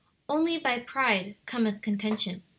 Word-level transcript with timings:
"Only 0.27 0.57
by 0.57 0.79
pride 0.79 1.35
cometh 1.45 1.83
contention." 1.83 2.41